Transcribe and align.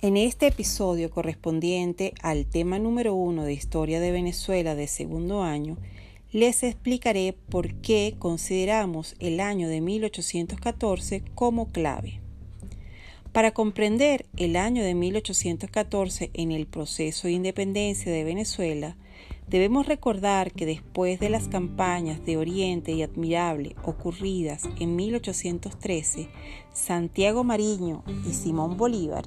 En 0.00 0.16
este 0.16 0.46
episodio 0.46 1.10
correspondiente 1.10 2.14
al 2.22 2.46
tema 2.46 2.78
número 2.78 3.16
uno 3.16 3.42
de 3.42 3.52
Historia 3.52 3.98
de 3.98 4.12
Venezuela 4.12 4.76
de 4.76 4.86
segundo 4.86 5.42
año, 5.42 5.76
les 6.30 6.62
explicaré 6.62 7.34
por 7.48 7.74
qué 7.80 8.14
consideramos 8.16 9.16
el 9.18 9.40
año 9.40 9.68
de 9.68 9.80
1814 9.80 11.24
como 11.34 11.72
clave. 11.72 12.20
Para 13.32 13.50
comprender 13.50 14.26
el 14.36 14.54
año 14.54 14.84
de 14.84 14.94
1814 14.94 16.30
en 16.32 16.52
el 16.52 16.68
proceso 16.68 17.26
de 17.26 17.32
independencia 17.32 18.12
de 18.12 18.22
Venezuela, 18.22 18.96
debemos 19.50 19.86
recordar 19.86 20.52
que 20.52 20.66
después 20.66 21.20
de 21.20 21.30
las 21.30 21.48
campañas 21.48 22.24
de 22.24 22.36
Oriente 22.36 22.92
y 22.92 23.02
Admirable 23.02 23.76
ocurridas 23.84 24.68
en 24.78 24.96
1813, 24.96 26.28
Santiago 26.72 27.44
Mariño 27.44 28.04
y 28.28 28.32
Simón 28.34 28.76
Bolívar 28.76 29.24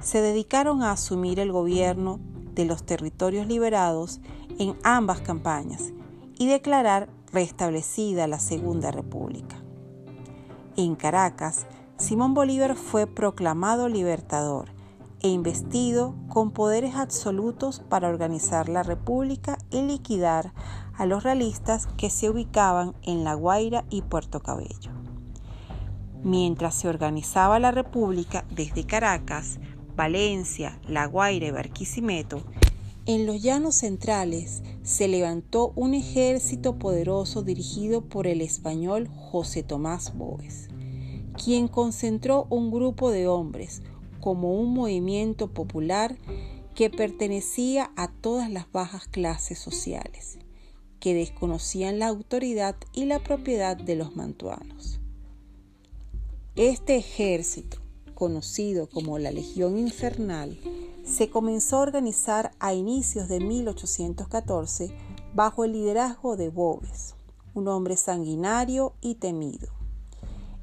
se 0.00 0.20
dedicaron 0.20 0.82
a 0.82 0.92
asumir 0.92 1.38
el 1.38 1.52
gobierno 1.52 2.20
de 2.54 2.64
los 2.64 2.84
territorios 2.84 3.46
liberados 3.46 4.20
en 4.58 4.74
ambas 4.82 5.20
campañas 5.20 5.92
y 6.38 6.46
declarar 6.46 7.08
restablecida 7.32 8.26
la 8.26 8.40
Segunda 8.40 8.90
República. 8.90 9.56
En 10.76 10.96
Caracas, 10.96 11.66
Simón 11.96 12.34
Bolívar 12.34 12.76
fue 12.76 13.06
proclamado 13.06 13.88
libertador 13.88 14.79
e 15.22 15.28
investido 15.28 16.14
con 16.28 16.50
poderes 16.50 16.94
absolutos 16.94 17.80
para 17.88 18.08
organizar 18.08 18.68
la 18.68 18.82
República 18.82 19.58
y 19.70 19.82
liquidar 19.82 20.52
a 20.94 21.06
los 21.06 21.22
realistas 21.22 21.86
que 21.96 22.10
se 22.10 22.30
ubicaban 22.30 22.94
en 23.02 23.24
La 23.24 23.34
Guaira 23.34 23.84
y 23.90 24.02
Puerto 24.02 24.40
Cabello. 24.40 24.92
Mientras 26.22 26.74
se 26.74 26.88
organizaba 26.88 27.58
la 27.58 27.70
República 27.70 28.44
desde 28.54 28.84
Caracas, 28.84 29.58
Valencia, 29.96 30.78
La 30.86 31.06
Guaira 31.06 31.46
y 31.46 31.50
Barquisimeto, 31.50 32.42
en 33.06 33.26
los 33.26 33.42
llanos 33.42 33.76
centrales 33.76 34.62
se 34.82 35.08
levantó 35.08 35.72
un 35.74 35.94
ejército 35.94 36.78
poderoso 36.78 37.42
dirigido 37.42 38.02
por 38.02 38.26
el 38.26 38.42
español 38.42 39.08
José 39.08 39.62
Tomás 39.62 40.16
Boves, 40.16 40.68
quien 41.42 41.66
concentró 41.66 42.46
un 42.50 42.70
grupo 42.70 43.10
de 43.10 43.26
hombres 43.26 43.82
como 44.20 44.54
un 44.54 44.72
movimiento 44.72 45.48
popular 45.48 46.16
que 46.74 46.90
pertenecía 46.90 47.90
a 47.96 48.08
todas 48.08 48.50
las 48.50 48.70
bajas 48.70 49.06
clases 49.08 49.58
sociales, 49.58 50.38
que 50.98 51.14
desconocían 51.14 51.98
la 51.98 52.08
autoridad 52.08 52.76
y 52.92 53.06
la 53.06 53.18
propiedad 53.18 53.76
de 53.76 53.96
los 53.96 54.16
mantuanos. 54.16 55.00
Este 56.56 56.96
ejército, 56.96 57.78
conocido 58.14 58.88
como 58.88 59.18
la 59.18 59.30
Legión 59.30 59.78
Infernal, 59.78 60.58
se 61.04 61.30
comenzó 61.30 61.76
a 61.76 61.80
organizar 61.80 62.52
a 62.60 62.74
inicios 62.74 63.28
de 63.28 63.40
1814 63.40 64.90
bajo 65.34 65.64
el 65.64 65.72
liderazgo 65.72 66.36
de 66.36 66.48
Boves, 66.48 67.14
un 67.54 67.68
hombre 67.68 67.96
sanguinario 67.96 68.94
y 69.00 69.16
temido. 69.16 69.68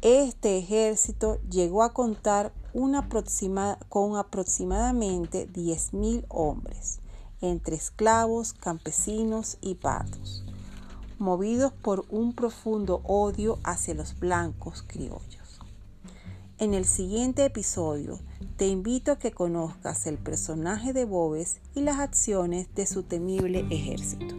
Este 0.00 0.58
ejército 0.58 1.40
llegó 1.48 1.82
a 1.82 1.92
contar 1.92 2.52
con 2.72 4.16
aproximadamente 4.16 5.48
10.000 5.52 6.24
hombres, 6.28 7.00
entre 7.40 7.76
esclavos, 7.76 8.52
campesinos 8.52 9.58
y 9.60 9.74
pardos, 9.74 10.44
movidos 11.18 11.72
por 11.72 12.04
un 12.08 12.34
profundo 12.34 13.02
odio 13.04 13.58
hacia 13.64 13.94
los 13.94 14.18
blancos 14.18 14.84
criollos. 14.86 15.60
En 16.58 16.74
el 16.74 16.84
siguiente 16.84 17.44
episodio 17.44 18.20
te 18.56 18.68
invito 18.68 19.12
a 19.12 19.18
que 19.18 19.32
conozcas 19.32 20.06
el 20.06 20.16
personaje 20.16 20.92
de 20.92 21.04
Bobes 21.04 21.60
y 21.74 21.80
las 21.80 21.98
acciones 21.98 22.72
de 22.74 22.86
su 22.86 23.02
temible 23.02 23.66
ejército. 23.70 24.36